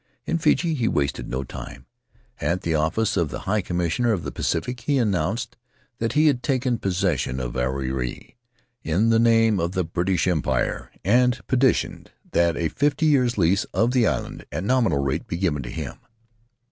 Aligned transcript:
In 0.25 0.39
Fiji 0.39 0.73
he 0.73 0.87
wasted 0.87 1.29
no 1.29 1.43
time. 1.43 1.85
At 2.39 2.63
the 2.63 2.73
office 2.73 3.15
of 3.17 3.29
the 3.29 3.41
High 3.41 3.61
Commissioner 3.61 4.13
of 4.13 4.23
the 4.23 4.31
Pacific 4.31 4.79
he 4.79 4.97
announced 4.97 5.57
that 5.99 6.13
he 6.13 6.25
had 6.25 6.41
taken 6.41 6.79
possession 6.79 7.39
of 7.39 7.53
Ariri 7.55 8.35
in 8.83 9.09
the 9.11 9.19
name 9.19 9.59
of 9.59 9.73
the 9.73 9.83
British 9.83 10.25
Empire, 10.25 10.89
and 11.05 11.39
petitioned 11.45 12.09
that 12.31 12.57
a 12.57 12.69
fifty 12.69 13.05
years' 13.05 13.37
lease 13.37 13.65
of 13.75 13.91
the 13.91 14.07
island— 14.07 14.45
at 14.51 14.63
nominal 14.63 14.97
rate— 15.03 15.27
be 15.27 15.37
given 15.37 15.63
him. 15.65 15.97